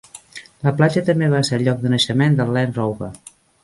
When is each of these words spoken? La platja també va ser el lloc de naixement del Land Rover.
La 0.67 0.73
platja 0.79 1.03
també 1.11 1.29
va 1.35 1.43
ser 1.51 1.59
el 1.61 1.67
lloc 1.69 1.85
de 1.87 1.95
naixement 1.97 2.41
del 2.43 2.55
Land 2.59 2.85
Rover. 2.85 3.17